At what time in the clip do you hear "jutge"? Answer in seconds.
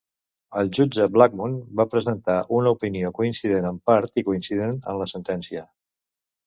0.77-1.05